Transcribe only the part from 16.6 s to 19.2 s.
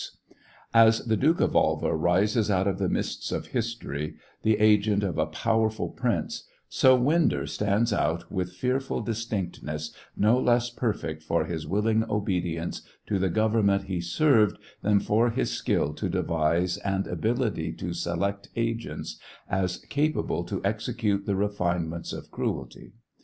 and ability to select agents